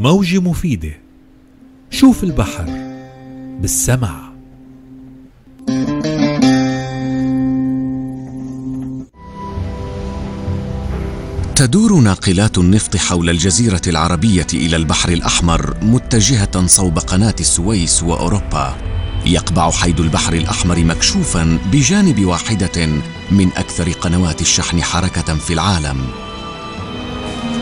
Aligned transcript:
موجة 0.00 0.40
مفيدة 0.40 0.92
شوف 1.90 2.24
البحر 2.24 2.64
بالسمع 3.60 4.30
تدور 11.56 11.94
ناقلات 12.00 12.58
النفط 12.58 12.96
حول 12.96 13.30
الجزيرة 13.30 13.80
العربية 13.86 14.46
إلى 14.54 14.76
البحر 14.76 15.08
الأحمر 15.08 15.76
متجهة 15.82 16.66
صوب 16.66 16.98
قناة 16.98 17.36
السويس 17.40 18.02
وأوروبا. 18.02 18.76
يقبع 19.26 19.70
حيد 19.70 20.00
البحر 20.00 20.32
الأحمر 20.32 20.84
مكشوفا 20.84 21.58
بجانب 21.72 22.24
واحدة 22.24 22.86
من 23.30 23.48
أكثر 23.56 23.92
قنوات 23.92 24.40
الشحن 24.40 24.82
حركة 24.82 25.34
في 25.34 25.52
العالم. 25.52 26.06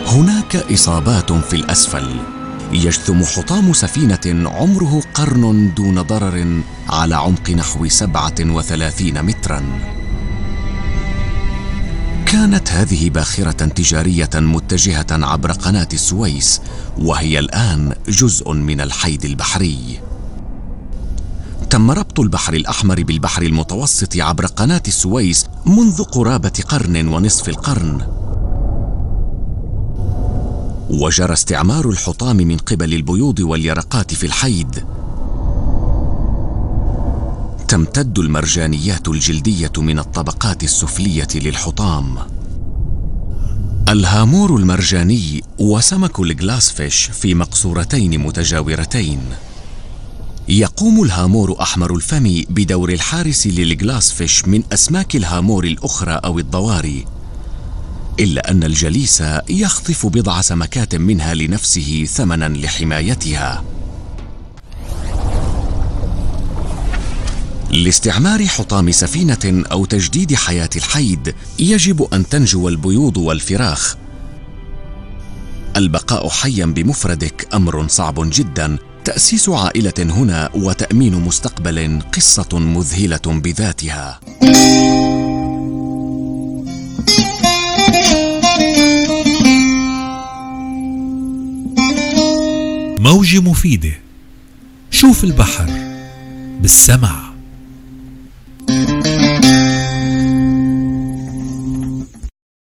هناك 0.07 0.57
إصابات 0.57 1.33
في 1.33 1.55
الأسفل. 1.55 2.38
يجثم 2.73 3.25
حطام 3.25 3.73
سفينة 3.73 4.51
عمره 4.51 5.03
قرن 5.15 5.75
دون 5.77 6.03
ضرر 6.03 6.63
على 6.89 7.17
عمق 7.17 7.51
نحو 7.51 7.89
سبعة 7.89 8.35
وثلاثين 8.41 9.23
متراً 9.23 9.63
كانت 12.33 12.73
هذه 12.73 13.11
باخرة 13.11 13.51
تجارية 13.51 14.31
متجهة 14.35 15.07
عبر 15.11 15.53
قناة 15.53 15.89
السويس 15.93 16.61
وهي 16.99 17.39
الآن 17.39 17.95
جزء 18.09 18.53
من 18.53 18.81
الحيد 18.81 19.25
البحري. 19.25 20.01
تم 21.71 21.91
ربط 21.91 22.21
البحر 22.21 22.55
الأحمر 22.55 23.03
بالبحر 23.03 23.43
المتوسط 23.43 24.17
عبر 24.17 24.47
قناة 24.47 24.83
السويس 24.89 25.47
منذ 25.67 26.03
قرابة 26.03 26.53
قرن 26.69 27.09
ونصف 27.09 27.49
القرن. 27.49 28.28
وجرى 30.91 31.33
استعمار 31.33 31.89
الحطام 31.89 32.37
من 32.37 32.57
قبل 32.57 32.95
البيوض 32.95 33.41
واليرقات 33.41 34.15
في 34.15 34.27
الحيد 34.27 34.85
تمتد 37.69 38.19
المرجانيات 38.19 39.09
الجلدية 39.09 39.73
من 39.79 39.99
الطبقات 39.99 40.65
السفلية 40.65 41.29
للحطام. 41.35 42.19
الهامور 43.89 44.57
المرجاني 44.57 45.43
وسمك 45.59 46.21
الجلاسفيش 46.21 47.07
في 47.07 47.35
مقصورتين 47.35 48.21
متجاورتين. 48.21 49.21
يقوم 50.49 51.03
الهامور 51.03 51.63
أحمر 51.63 51.95
الفم 51.95 52.43
بدور 52.51 52.93
الحارس 52.93 53.47
للجلاسفيش 53.47 54.49
من 54.49 54.63
أسماك 54.73 55.17
الهامور 55.17 55.65
الأخرى 55.65 56.13
أو 56.13 56.39
الضواري. 56.39 57.05
إلا 58.21 58.51
أن 58.51 58.65
الجليس 58.65 59.23
يخطف 59.49 60.07
بضع 60.07 60.41
سمكات 60.41 60.95
منها 60.95 61.35
لنفسه 61.35 62.07
ثمنا 62.11 62.49
لحمايتها. 62.49 63.65
لاستعمار 67.71 68.47
حطام 68.47 68.91
سفينة 68.91 69.65
أو 69.73 69.85
تجديد 69.85 70.35
حياة 70.35 70.71
الحيد 70.77 71.35
يجب 71.59 72.09
أن 72.13 72.29
تنجو 72.29 72.69
البيوض 72.69 73.17
والفراخ. 73.17 73.97
البقاء 75.77 76.29
حيا 76.29 76.67
بمفردك 76.67 77.49
أمر 77.55 77.89
صعب 77.89 78.15
جدا. 78.19 78.79
تأسيس 79.05 79.49
عائلة 79.49 79.95
هنا 79.99 80.51
وتأمين 80.55 81.15
مستقبل 81.15 82.03
قصة 82.13 82.59
مذهلة 82.59 83.21
بذاتها. 83.27 84.21
موجة 93.29 93.51
مفيدة. 93.51 93.93
شوف 94.91 95.25
البحر 95.25 95.67
بالسمع 96.61 97.28